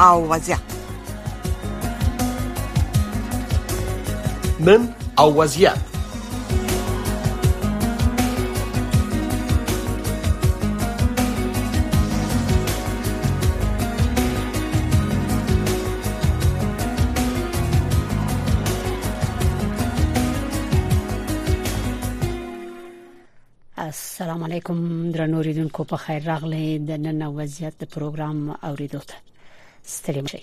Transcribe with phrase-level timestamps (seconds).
[0.00, 0.56] عوضه
[4.60, 5.72] من عوضيه
[23.78, 29.14] السلام علیکم درنو ریدونکو په خیر راغلی د نن وضعیت پروګرام اوریدو ته
[29.96, 30.42] ستړي شئ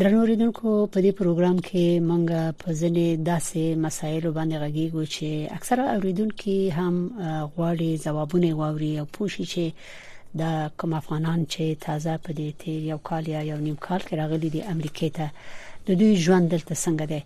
[0.00, 2.26] درنو ریدونکو په دې پروګرام کې مونږ
[2.60, 6.94] په ځینې داسې مسایلو باندې غږیږو چې اکثره اوریدونکو هم
[7.54, 9.64] غواړي ځوابونه واوري او پوښي چې
[10.40, 14.14] دا کوم افغانان چې تازه په دې تیر یو کال یا یو نیم کال کې
[14.20, 15.26] راغلي دي امریکا ته
[15.88, 17.20] د دوی ژوند دلته څنګه دی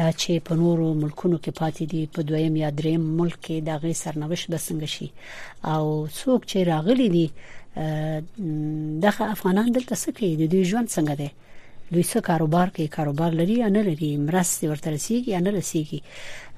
[0.00, 3.90] یا چې په نورو ملکونو کې پاتې دي په دویم یا دریم ملک کې دغه
[4.02, 5.08] سرنوشت به څنګه شي
[5.74, 5.84] او
[6.20, 7.26] څوک چې راغلي دي
[9.06, 11.28] دغه افغانان دلته څه کوي د دوی ژوند څنګه دی
[11.92, 16.00] دوی څه کاروبار کوي کاروبار لري یا نه لري مرستې ورته رسیږي یا نه رسیږي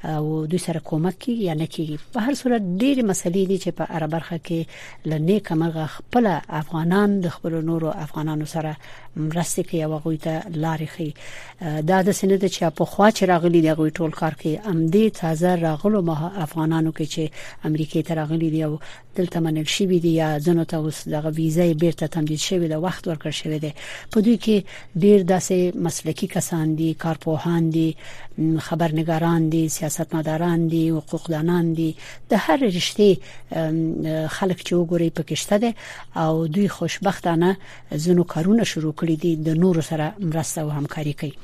[0.05, 3.69] او دوی سره کومک کی یا نه کی په هر صورت ډېر مسلې دي چې
[3.77, 4.67] په عرب برخه کې
[5.07, 8.77] لنې کمرغه خپل افغانان د خپل نورو افغانانو سره
[9.17, 11.13] مرسته کوي او غوي ته لارې خي
[11.93, 15.55] دا د سند چې په خوا چې راغلي دی غوي ټول کار کوي امدي تازه
[15.55, 18.79] راغلو ما افغانانو کې چې امریکای ته راغلي دی او
[19.17, 22.73] دلته منل شي بي دي یا ځنو ته اوس دغه ویزه بیرته تمدید شوی د
[22.85, 23.73] وخت ورکړ شوی دی
[24.17, 24.63] په دوی کې
[24.99, 27.97] ډېر داسې مسلکی کسان دي کارپوهان دي
[28.71, 31.91] خبرنګاران دي سیاست سیاستمداران دي حقوقدانان دي
[32.31, 33.11] د هر رشته
[34.37, 35.71] خلک چې وګوري پکې شته دي
[36.25, 37.51] او دوی خوشبختانه
[38.07, 41.35] زنو کارونه شروع کړی دي د نور سره مرسته او همکاري کوي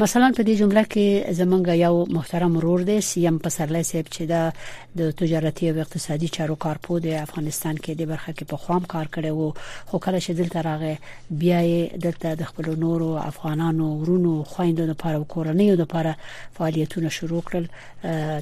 [0.00, 4.22] مثلا په دې جمله کې زمونږ یو محترم ورور دی سیم پسرلی صاحب چې
[4.98, 9.06] د تجارتي او اقتصادي چارو کارپو د افغانستان کې د برخه کې په خوام کار
[9.14, 9.48] کړی وو
[9.86, 10.92] خو کله چې دلته راغی
[11.40, 16.16] بیا یې دلته د خپل نورو افغانانو ورونو خويندو لپاره کورنۍ لپاره
[16.58, 17.66] فعالیتونه شروع کړل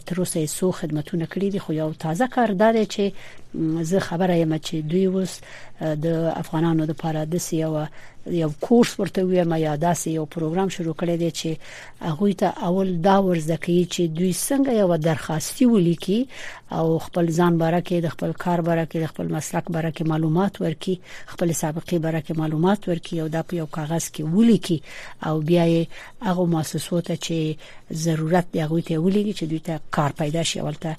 [0.07, 3.15] تر اوسه یې سو خدمتونه کړې دي خو یو تازه کار دی چې
[3.93, 5.39] زه خبره یم چې دوی وس
[6.09, 7.87] د افغانانو لپاره د سیاوه
[8.31, 11.49] یو کورس ورته ویم یا داسې یو پروګرام شروع کړی دی چې
[12.03, 16.19] هغه ته اول دا ورزده کوي چې دوی څنګه یو درخواستي ولیکي
[16.79, 20.09] او خپل ځان باره کې د خپل کار باره کې د خپل مسلک باره کې
[20.13, 20.97] معلومات ورکي
[21.33, 24.79] خپل سابقه باره کې معلومات ورکي او دا په یو کاغذ کې ولیکي
[25.27, 25.87] او بیا یې
[26.29, 27.59] هغه مؤسسو ته چې
[28.07, 30.97] ضرورت دی هغه ته ولیکي چې دوی ته کار پیدا شي اولته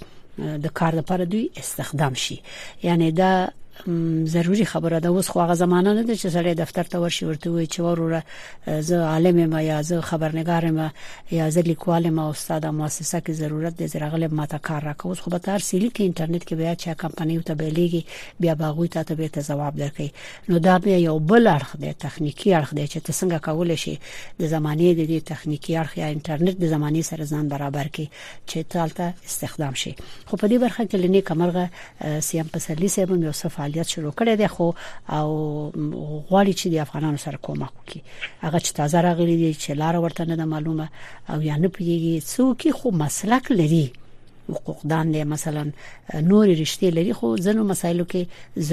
[0.65, 2.39] د کار لپاره دوی استخدام شي
[2.83, 3.31] یعنی دا
[4.23, 7.49] ضروری خبره ده اوس خو هغه زمانہ نه ده چې سړی دفتر ته ورشي ورته
[7.51, 8.23] وي چې وروره
[8.79, 10.91] زه عالم ما یا زه خبرنګار ما
[11.31, 15.13] یا زه لیکوال ما استاد مؤسسه کې ضرورت دي زه راغلم ما ته کار راکوم
[15.13, 18.03] خو به تر سیلی کې انټرنیټ کې بیا چې کمپنۍ ته بلیږي
[18.39, 20.09] بیا باغوي ته به ته جواب درکړي
[20.49, 23.99] نو دا بیا یو بل اړخ دی تخنیکی اړخ دی چې څنګه کول شي
[24.39, 28.07] د زمانه د تخنیکی اړخ یا انټرنیټ د زمانه سره ځان برابر کړي
[28.47, 29.95] چې تالته استخدام شي
[30.25, 31.69] خو په دې برخه کې لنی کمرغه
[32.19, 35.29] سیم پسرلی سیمه یوسف فعالیت شروع کړی دی خو او
[36.29, 38.01] غواړي چې د افغانانو سره کومک وکړي
[38.45, 40.87] هغه چې تازه راغلي دي چې لار ورته نه معلومه
[41.33, 43.85] او یا نه پیږي څوک خو مسلک لري
[44.55, 45.63] حقوقدان دی مثلا
[46.13, 48.21] نور رښتې لري خو ځینو مسایلو کې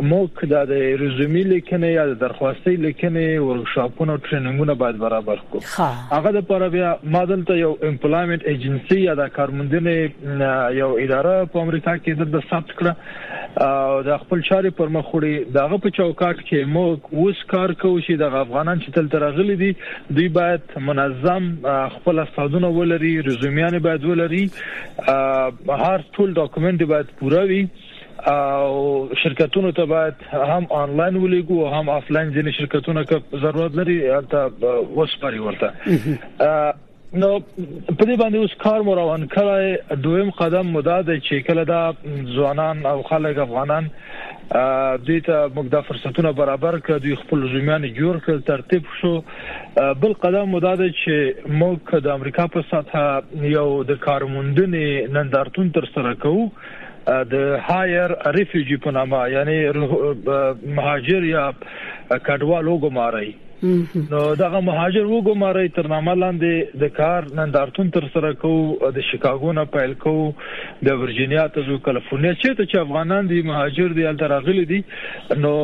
[0.00, 6.32] موږ د ریزومي لیکنه یا د درخواستي لیکنه ورکشاپونه او ټریننګونه باید برابر کو هغه
[6.36, 10.42] د پر بیا مادل ته یو امپلایمنت ایجنسی یا د کارمندنې
[10.78, 15.54] یو اداره په امریکا کې د ثبت کړه او د خپل چاري پر مخ وړي
[15.58, 19.72] دغه په چوکاټ کې موږ اوس کار کوو چې د افغانان چې تل ترغلي دي
[20.18, 21.50] دوی باید منظم
[21.98, 24.44] خپل استادونه ولري ریزومیان باید ولري
[25.08, 27.64] هر ټول ډاکومېنټ باید پوره وي
[28.28, 34.66] او شرکتونو ته باید هم آنلاین ولګو هم آفلاین ځینې شرکتونه که ضرورت لري البته
[35.00, 35.72] وسپاري ورته
[37.14, 37.40] نو
[37.98, 41.94] په دې باندې اوس کار مو روان کړای دویم قدم مدا ده چې کله دا
[42.38, 43.90] ځوانان او خلک افغانان
[45.08, 49.14] دوی ته موږ د فرصتونو برابر کړ دوی خپل زميان جوړ کړ ترتیب شو
[50.06, 56.14] بل قدم مدد چې موږ د امریکا په ساته یو د کارموندنې نندارتون تر سره
[56.26, 56.48] کوو
[57.06, 63.34] د هایر ریفیوجی په نامه یعنی مهاجر یا کډوال وګماري
[63.64, 68.50] نو دغه مهاجر وګماري تر نامه لاندې د کار نندارتون تر سره کو
[68.96, 70.14] د شکاګو نه پیل کو
[70.90, 74.82] د ورجینیا ته زو کالیفورنیا چیرته چې افغانان دي مهاجر دي الته راغلي دي
[75.46, 75.54] نو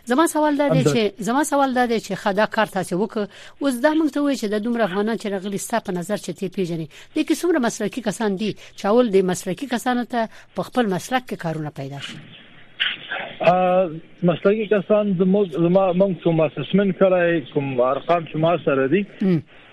[0.05, 3.27] زما سوال دا دی چې زما سوال دا دی چې خدا کار تاسو وکړه
[3.61, 6.31] اوس دا موږ ته وایي چې د دومره افغانان چې راغلي ستا په نظر چې
[6.39, 11.29] تی پیژني د کیسومره مسلکي کسان دي چاول د مسلکي کسانو ته په خپل مسلک
[11.29, 12.38] کې کارونه پیدا شي
[13.41, 13.88] ا
[14.24, 19.01] مسلکي کسان زموږ زما موږ کوم اسسمنت کړای کوم ارقام چې ما سره دي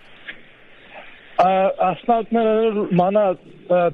[1.39, 3.35] اسناد نه معنا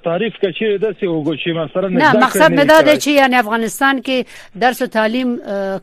[0.04, 4.26] تعریف کچې د څه وګورئ مثلا نه مقصد مې دا دی چې یعنی افغانستان کې
[4.64, 5.36] درس او تعلیم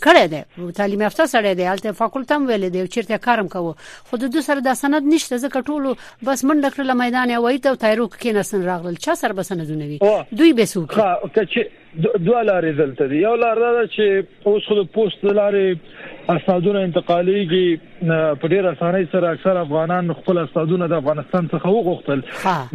[0.07, 3.75] کړی دی تعلیم یافته سره دی البته فاکولټم ویل دی چیرته کارم کوو
[4.11, 5.97] خو د دوسر د سند نشته ځکه ټولو
[6.29, 9.99] بس منډه کړل میدان یې وایته او تایروک کې نسن راغلل چا سر بسنه دوی
[10.43, 14.88] دوی به سوق کچې دوه لارې دلته دي یو لار دا چې اوس خو د
[14.97, 21.76] پوسټ لارې استادونه انتقالېږي په ډېر اسانۍ سره اکثر افغانان خپل استادونه د افغانستان څخه
[21.76, 22.25] وغوښتل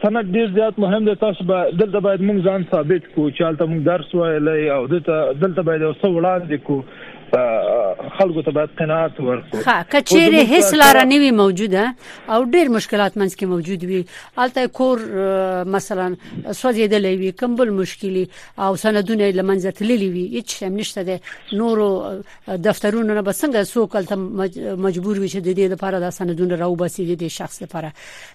[0.01, 3.61] سند ډیر زیات مهم دی تاسو به دلته باید موږ ځان ثابت کو چې حالت
[3.61, 6.83] موږ درس وایلی او دلته دلته باید اوس وړاندې کو
[8.17, 11.83] خلکو ته باید قناعت ورکړو ښه کچېره هیڅ لار نه وي موجوده
[12.33, 14.05] او ډېر مشکلات منځ کې موجود وي
[14.37, 14.97] الته کور
[15.75, 16.07] مثلا
[16.51, 18.25] سوځېدلې وي کمبل مشکلي
[18.59, 21.19] او سندونه لمنځه تللي وي هیڅ هم نشته د
[21.63, 21.87] نورو
[22.69, 24.15] دفترونو نه بسنګ سوکل ته
[24.85, 27.91] مجبور وي چې د دې لپاره د سندونه راو باسي د شخص لپاره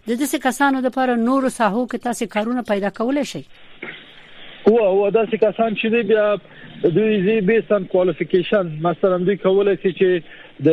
[0.09, 3.43] د دې کسانو لپاره نورو ساحو کې تاسو کارونه پیدا کولای شئ
[4.69, 6.39] هو هو داسې کسان چې بیا
[6.97, 10.23] دوی زی به سم کوالیفیکیشن مثلا دوی کولای شي چې
[10.65, 10.69] د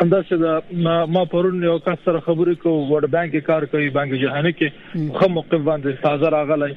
[0.00, 0.62] انداسه دا
[1.06, 5.28] ما پرون یو کس سره خبرې کو وډ بانک کار کوي بانک جهاني کې خو
[5.36, 6.70] موقف باندې تازه راغلی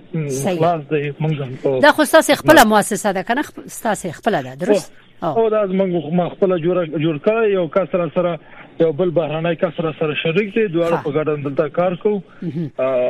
[0.49, 3.43] خلاص دی موږ دا خو تاسو خپل مؤسسه ده کنه
[3.83, 8.07] تاسو خپل ده درست او دا زمونږ ما خپل جوړ جوړ کړی یو کس را
[8.15, 8.39] سره
[8.85, 12.13] یو بل بهرانه کس را سره شریک دي دواړه په ګډه دلته کار کو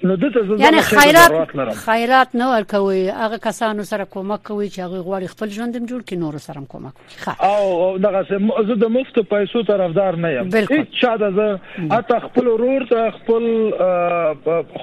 [0.05, 5.03] نو دته زه یعنی خیرات خیرات نه ورکوي هغه کسانو سره کومک کوي چې هغه
[5.03, 6.93] غواړي خپل ژوند هم جوړ کړي نور سره کومک
[7.41, 8.23] او دغه
[8.69, 11.61] زه د مفت پیسو طرفدار نه یم هیڅ چا د زه
[11.99, 13.49] اته خپل ورور ته خپل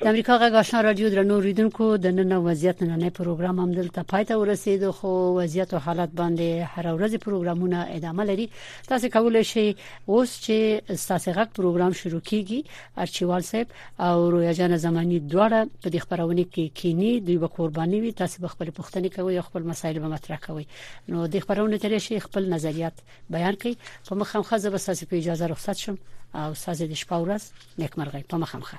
[0.00, 4.40] د امریکا غږ آشنا رادیو درنو ریډونکو د نن وضعیت نننې پروګرام هم دلته پاتې
[4.40, 8.46] ورسید خو وضعیت او حالت باندې هر ورځ پروګرامونه ادامه لري
[8.88, 9.68] تاسو کولای شئ
[10.06, 12.58] اوس چې تاسو غږ پروګرام شروع کیږي
[13.04, 13.66] ارچیوال صاحب
[14.06, 18.42] او رویا جان زمانی دواړه په دې خبرونه کې کینی دوی به قرباني وي تاسو
[18.42, 20.66] به خپل پوښتنې کوي او خپل مسایل به مطرح کوي
[21.08, 22.94] نو دې خبرونه ترې شي خپل نظریات
[23.38, 23.74] بیان کړئ
[24.10, 25.98] په مخه مخه زه به تاسو په اجازه رخصت شم
[26.42, 27.42] او ساز د شپه ورځ
[27.84, 28.78] نیکمرغي په مخه مخه